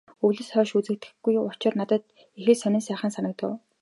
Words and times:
Өвлөөс 0.25 0.49
хойш 0.53 0.71
үзэгдээгүй 0.77 1.35
учир 1.49 1.73
надад 1.79 2.03
их 2.39 2.43
л 2.45 2.49
сонин 2.61 2.83
сайхан 2.87 3.11
санагдав. 3.15 3.51